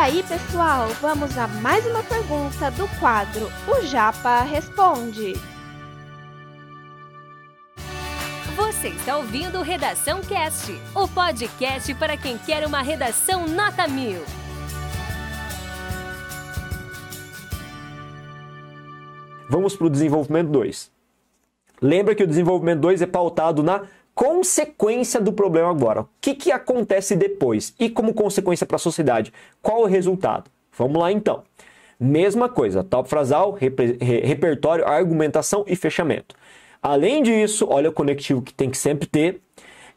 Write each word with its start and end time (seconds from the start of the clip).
aí, 0.00 0.22
pessoal, 0.22 0.88
vamos 1.02 1.36
a 1.36 1.46
mais 1.46 1.84
uma 1.84 2.02
pergunta 2.02 2.70
do 2.70 2.88
quadro 2.98 3.52
O 3.68 3.84
Japa 3.84 4.40
Responde. 4.44 5.34
Você 8.56 8.88
está 8.88 9.18
ouvindo 9.18 9.60
Redação 9.60 10.22
Cast, 10.22 10.72
o 10.94 11.06
podcast 11.06 11.94
para 11.96 12.16
quem 12.16 12.38
quer 12.38 12.66
uma 12.66 12.80
redação 12.80 13.46
nota 13.46 13.86
mil. 13.86 14.22
Vamos 19.50 19.76
para 19.76 19.86
o 19.86 19.90
desenvolvimento 19.90 20.48
2. 20.48 20.90
Lembra 21.82 22.14
que 22.14 22.24
o 22.24 22.26
desenvolvimento 22.26 22.80
2 22.80 23.02
é 23.02 23.06
pautado 23.06 23.62
na 23.62 23.82
consequência 24.14 25.20
do 25.20 25.32
problema 25.32 25.70
agora. 25.70 26.02
O 26.02 26.08
que, 26.20 26.34
que 26.34 26.52
acontece 26.52 27.16
depois? 27.16 27.74
E 27.78 27.88
como 27.88 28.14
consequência 28.14 28.66
para 28.66 28.76
a 28.76 28.78
sociedade? 28.78 29.32
Qual 29.62 29.82
o 29.82 29.86
resultado? 29.86 30.50
Vamos 30.76 31.00
lá 31.00 31.10
então. 31.10 31.42
Mesma 31.98 32.48
coisa, 32.48 32.82
top 32.82 33.08
frasal, 33.08 33.52
rep 33.52 33.78
repertório, 34.00 34.86
argumentação 34.86 35.64
e 35.66 35.76
fechamento. 35.76 36.34
Além 36.82 37.22
disso, 37.22 37.66
olha 37.68 37.90
o 37.90 37.92
conectivo 37.92 38.40
que 38.40 38.54
tem 38.54 38.70
que 38.70 38.78
sempre 38.78 39.06
ter. 39.06 39.40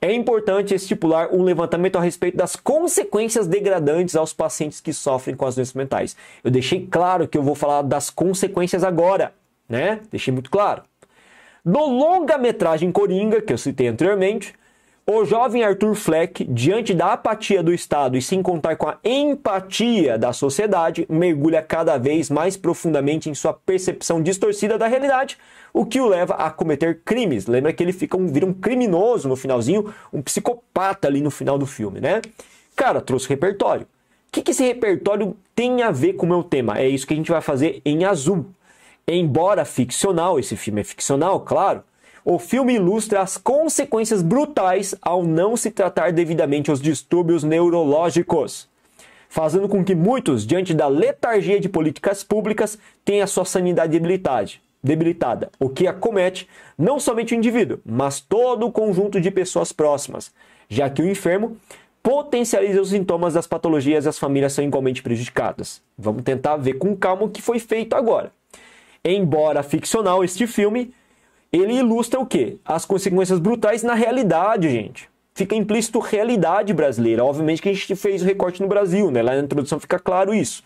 É 0.00 0.12
importante 0.12 0.74
estipular 0.74 1.32
um 1.32 1.44
levantamento 1.44 1.96
a 1.96 2.00
respeito 2.00 2.36
das 2.36 2.56
consequências 2.56 3.46
degradantes 3.46 4.16
aos 4.16 4.32
pacientes 4.32 4.80
que 4.80 4.92
sofrem 4.92 5.36
com 5.36 5.46
as 5.46 5.54
doenças 5.54 5.74
mentais. 5.74 6.16
Eu 6.42 6.50
deixei 6.50 6.84
claro 6.86 7.28
que 7.28 7.38
eu 7.38 7.42
vou 7.42 7.54
falar 7.54 7.82
das 7.82 8.10
consequências 8.10 8.82
agora 8.82 9.32
né? 9.72 10.00
Deixei 10.10 10.32
muito 10.32 10.50
claro. 10.50 10.82
No 11.64 11.86
longa-metragem 11.86 12.90
Coringa, 12.90 13.40
que 13.40 13.52
eu 13.52 13.58
citei 13.58 13.86
anteriormente, 13.86 14.52
o 15.06 15.24
jovem 15.24 15.62
Arthur 15.62 15.94
Fleck, 15.94 16.44
diante 16.44 16.92
da 16.92 17.12
apatia 17.12 17.62
do 17.62 17.72
Estado 17.72 18.16
e 18.16 18.22
sem 18.22 18.42
contar 18.42 18.74
com 18.74 18.88
a 18.88 18.98
empatia 19.04 20.18
da 20.18 20.32
sociedade, 20.32 21.06
mergulha 21.08 21.62
cada 21.62 21.96
vez 21.98 22.28
mais 22.30 22.56
profundamente 22.56 23.30
em 23.30 23.34
sua 23.34 23.52
percepção 23.52 24.20
distorcida 24.20 24.76
da 24.76 24.88
realidade, 24.88 25.38
o 25.72 25.86
que 25.86 26.00
o 26.00 26.08
leva 26.08 26.34
a 26.34 26.50
cometer 26.50 27.00
crimes. 27.04 27.46
Lembra 27.46 27.72
que 27.72 27.80
ele 27.80 27.92
fica 27.92 28.16
um, 28.16 28.26
vira 28.26 28.44
um 28.44 28.52
criminoso 28.52 29.28
no 29.28 29.36
finalzinho, 29.36 29.94
um 30.12 30.20
psicopata 30.20 31.06
ali 31.06 31.20
no 31.20 31.30
final 31.30 31.56
do 31.56 31.66
filme, 31.66 32.00
né? 32.00 32.22
Cara, 32.74 33.00
trouxe 33.00 33.28
repertório. 33.28 33.82
O 33.84 34.32
que, 34.32 34.42
que 34.42 34.50
esse 34.50 34.64
repertório 34.64 35.36
tem 35.54 35.82
a 35.82 35.92
ver 35.92 36.14
com 36.14 36.26
o 36.26 36.28
meu 36.28 36.42
tema? 36.42 36.78
É 36.78 36.88
isso 36.88 37.06
que 37.06 37.14
a 37.14 37.16
gente 37.16 37.30
vai 37.30 37.40
fazer 37.40 37.80
em 37.84 38.04
azul. 38.04 38.46
Embora 39.06 39.64
ficcional, 39.64 40.38
esse 40.38 40.56
filme 40.56 40.80
é 40.80 40.84
ficcional, 40.84 41.40
claro, 41.40 41.82
o 42.24 42.38
filme 42.38 42.74
ilustra 42.74 43.20
as 43.20 43.36
consequências 43.36 44.22
brutais 44.22 44.94
ao 45.02 45.24
não 45.24 45.56
se 45.56 45.72
tratar 45.72 46.12
devidamente 46.12 46.70
os 46.70 46.80
distúrbios 46.80 47.42
neurológicos, 47.42 48.68
fazendo 49.28 49.68
com 49.68 49.84
que 49.84 49.94
muitos, 49.94 50.46
diante 50.46 50.72
da 50.72 50.86
letargia 50.86 51.58
de 51.58 51.68
políticas 51.68 52.22
públicas, 52.22 52.78
tenham 53.04 53.26
sua 53.26 53.44
sanidade 53.44 54.00
debilitada, 54.80 55.50
o 55.58 55.68
que 55.68 55.88
acomete 55.88 56.48
não 56.78 57.00
somente 57.00 57.34
o 57.34 57.36
indivíduo, 57.36 57.80
mas 57.84 58.20
todo 58.20 58.66
o 58.66 58.72
conjunto 58.72 59.20
de 59.20 59.30
pessoas 59.32 59.72
próximas, 59.72 60.32
já 60.68 60.88
que 60.88 61.02
o 61.02 61.10
enfermo 61.10 61.56
potencializa 62.04 62.80
os 62.80 62.90
sintomas 62.90 63.34
das 63.34 63.48
patologias 63.48 64.04
e 64.04 64.08
as 64.08 64.18
famílias 64.18 64.52
são 64.52 64.64
igualmente 64.64 65.02
prejudicadas. 65.02 65.82
Vamos 65.98 66.22
tentar 66.22 66.56
ver 66.56 66.74
com 66.74 66.96
calma 66.96 67.24
o 67.24 67.30
que 67.30 67.42
foi 67.42 67.58
feito 67.58 67.94
agora. 67.94 68.32
Embora 69.04 69.62
ficcional, 69.62 70.22
este 70.22 70.46
filme 70.46 70.94
ele 71.52 71.74
ilustra 71.74 72.20
o 72.20 72.26
quê? 72.26 72.56
As 72.64 72.86
consequências 72.86 73.38
brutais 73.38 73.82
na 73.82 73.94
realidade, 73.94 74.70
gente. 74.70 75.10
Fica 75.34 75.54
implícito 75.54 75.98
realidade 75.98 76.72
brasileira. 76.72 77.24
Obviamente 77.24 77.60
que 77.60 77.68
a 77.68 77.72
gente 77.72 77.96
fez 77.96 78.22
o 78.22 78.24
recorte 78.24 78.62
no 78.62 78.68
Brasil, 78.68 79.10
né? 79.10 79.22
Lá 79.22 79.34
na 79.34 79.42
introdução 79.42 79.80
fica 79.80 79.98
claro 79.98 80.32
isso. 80.32 80.62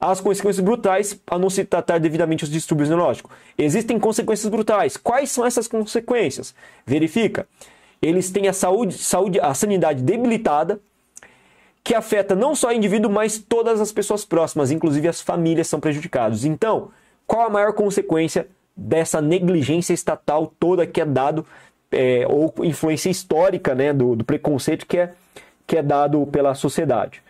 As 0.00 0.20
consequências 0.20 0.64
brutais 0.64 1.18
a 1.26 1.38
não 1.38 1.50
se 1.50 1.64
tratar 1.64 1.98
devidamente 1.98 2.44
os 2.44 2.50
distúrbios 2.50 2.88
neurológicos. 2.88 3.32
Existem 3.58 3.98
consequências 3.98 4.48
brutais. 4.50 4.96
Quais 4.96 5.30
são 5.30 5.44
essas 5.44 5.66
consequências? 5.66 6.54
Verifica. 6.86 7.48
Eles 8.00 8.30
têm 8.30 8.46
a 8.46 8.52
saúde, 8.52 8.98
saúde, 8.98 9.40
a 9.40 9.54
sanidade 9.54 10.02
debilitada, 10.02 10.78
que 11.82 11.94
afeta 11.94 12.34
não 12.34 12.54
só 12.54 12.68
o 12.68 12.72
indivíduo, 12.72 13.10
mas 13.10 13.38
todas 13.38 13.80
as 13.80 13.90
pessoas 13.90 14.24
próximas, 14.24 14.70
inclusive 14.70 15.08
as 15.08 15.20
famílias 15.20 15.66
são 15.66 15.80
prejudicadas. 15.80 16.44
Então, 16.44 16.90
qual 17.26 17.46
a 17.46 17.50
maior 17.50 17.72
consequência 17.72 18.46
dessa 18.76 19.20
negligência 19.20 19.92
estatal 19.92 20.52
toda 20.58 20.86
que 20.86 21.00
é 21.00 21.04
dado, 21.04 21.46
é, 21.90 22.26
ou 22.28 22.52
influência 22.64 23.10
histórica 23.10 23.74
né, 23.74 23.92
do, 23.92 24.16
do 24.16 24.24
preconceito 24.24 24.86
que 24.86 24.98
é, 24.98 25.12
que 25.66 25.76
é 25.76 25.82
dado 25.82 26.26
pela 26.26 26.54
sociedade? 26.54 27.22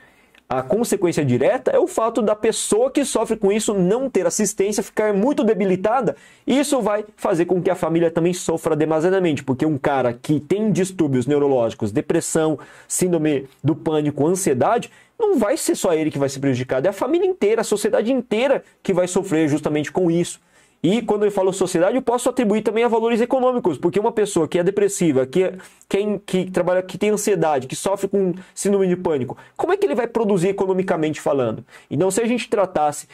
A 0.49 0.62
consequência 0.62 1.25
direta 1.25 1.73
é 1.73 1.79
o 1.79 1.89
fato 1.89 2.23
da 2.23 2.37
pessoa 2.37 2.89
que 2.89 3.05
sofre 3.05 3.37
com 3.37 3.51
isso 3.51 3.75
não 3.75 4.09
ter 4.09 4.29
assistência, 4.29 4.81
ficar 4.81 5.12
muito 5.12 5.43
debilitada. 5.43 6.15
Isso 6.47 6.81
vai 6.81 7.05
fazer 7.17 7.47
com 7.47 7.61
que 7.61 7.69
a 7.69 7.75
família 7.75 8.13
também 8.13 8.33
sofra 8.33 8.77
demasiadamente, 8.77 9.43
porque 9.43 9.67
um 9.67 9.77
cara 9.77 10.13
que 10.13 10.39
tem 10.39 10.71
distúrbios 10.71 11.27
neurológicos, 11.27 11.91
depressão, 11.91 12.61
síndrome 12.87 13.49
do 13.63 13.75
pânico, 13.75 14.25
ansiedade, 14.25 14.89
não 15.19 15.38
vai 15.38 15.56
ser 15.56 15.75
só 15.75 15.94
ele 15.94 16.10
que 16.10 16.19
vai 16.19 16.28
ser 16.28 16.41
prejudicado, 16.41 16.87
é 16.87 16.91
a 16.91 16.93
família 16.93 17.27
inteira, 17.27 17.60
a 17.60 17.65
sociedade 17.65 18.12
inteira 18.12 18.62
que 18.82 18.93
vai 18.93 19.09
sofrer 19.09 19.49
justamente 19.49 19.91
com 19.91 20.10
isso. 20.10 20.41
E 20.82 21.03
quando 21.03 21.25
eu 21.25 21.32
falo 21.32 21.53
sociedade, 21.53 21.97
eu 21.97 22.03
posso 22.03 22.28
atribuir 22.28 22.62
também 22.62 22.84
a 22.84 22.88
valores 22.88 23.21
econômicos, 23.21 23.78
porque 23.78 23.99
uma 23.99 24.12
pessoa 24.12 24.47
que 24.47 24.59
é 24.59 24.62
depressiva, 24.62 25.27
que, 25.27 25.44
é, 25.44 25.54
que, 25.88 25.97
é, 25.97 26.21
que 26.25 26.50
trabalha, 26.50 26.82
que 26.82 26.99
tem 26.99 27.10
ansiedade, 27.10 27.66
que 27.66 27.75
sofre 27.75 28.06
com 28.06 28.34
síndrome 28.54 28.87
de 28.87 28.97
pânico, 28.97 29.37
como 29.56 29.72
é 29.72 29.77
que 29.77 29.87
ele 29.87 29.94
vai 29.94 30.06
produzir 30.06 30.49
economicamente 30.49 31.21
falando? 31.21 31.65
Então, 31.91 32.10
se 32.10 32.21
a 32.21 32.27
gente 32.27 32.48
tratasse 32.48 33.09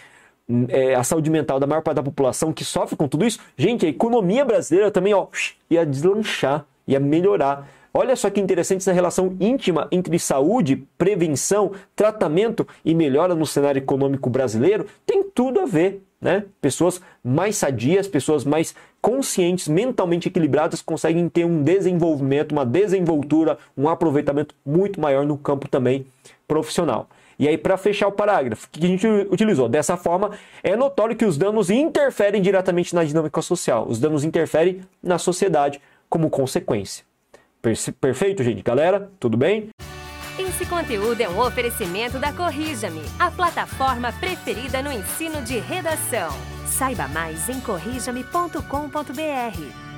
é, 0.68 0.94
a 0.94 1.04
saúde 1.04 1.30
mental 1.30 1.58
da 1.58 1.66
maior 1.66 1.82
parte 1.82 1.96
da 1.96 2.02
população 2.02 2.52
que 2.52 2.64
sofre 2.64 2.96
com 2.96 3.08
tudo 3.08 3.24
isso, 3.24 3.38
gente, 3.56 3.86
a 3.86 3.88
economia 3.88 4.44
brasileira 4.44 4.90
também 4.90 5.14
ó, 5.14 5.28
ia 5.70 5.86
deslanchar, 5.86 6.66
ia 6.86 7.00
melhorar. 7.00 7.68
Olha 7.94 8.16
só 8.16 8.30
que 8.30 8.40
interessante 8.40 8.80
essa 8.80 8.92
relação 8.92 9.36
íntima 9.38 9.86
entre 9.92 10.18
saúde, 10.18 10.86
prevenção, 10.96 11.72
tratamento 11.94 12.66
e 12.84 12.94
melhora 12.94 13.34
no 13.34 13.44
cenário 13.44 13.78
econômico 13.78 14.30
brasileiro 14.30 14.86
tem 15.04 15.22
tudo 15.22 15.60
a 15.60 15.66
ver. 15.66 16.02
Né? 16.18 16.44
Pessoas 16.60 17.00
mais 17.22 17.56
sadias, 17.56 18.06
pessoas 18.06 18.44
mais 18.44 18.74
conscientes, 19.00 19.66
mentalmente 19.66 20.28
equilibradas, 20.28 20.80
conseguem 20.80 21.28
ter 21.28 21.44
um 21.44 21.62
desenvolvimento, 21.62 22.52
uma 22.52 22.64
desenvoltura, 22.64 23.58
um 23.76 23.88
aproveitamento 23.88 24.54
muito 24.64 25.00
maior 25.00 25.26
no 25.26 25.36
campo 25.36 25.68
também 25.68 26.06
profissional. 26.46 27.08
E 27.38 27.48
aí, 27.48 27.58
para 27.58 27.76
fechar 27.76 28.06
o 28.06 28.12
parágrafo, 28.12 28.68
que 28.70 28.84
a 28.84 28.88
gente 28.88 29.06
utilizou? 29.06 29.68
Dessa 29.68 29.96
forma, 29.96 30.30
é 30.62 30.76
notório 30.76 31.16
que 31.16 31.24
os 31.24 31.36
danos 31.36 31.70
interferem 31.70 32.40
diretamente 32.40 32.94
na 32.94 33.02
dinâmica 33.02 33.42
social. 33.42 33.84
Os 33.88 33.98
danos 33.98 34.22
interferem 34.22 34.82
na 35.02 35.18
sociedade 35.18 35.80
como 36.08 36.30
consequência. 36.30 37.04
Perfeito, 38.00 38.42
gente? 38.42 38.62
Galera, 38.62 39.12
tudo 39.20 39.36
bem? 39.36 39.70
Esse 40.38 40.66
conteúdo 40.66 41.20
é 41.20 41.28
um 41.28 41.38
oferecimento 41.38 42.18
da 42.18 42.32
Corrija-me, 42.32 43.02
a 43.18 43.30
plataforma 43.30 44.12
preferida 44.14 44.82
no 44.82 44.90
ensino 44.90 45.42
de 45.42 45.58
redação. 45.58 46.30
Saiba 46.66 47.06
mais 47.08 47.48
em 47.48 47.60
corrijame.com.br. 47.60 49.91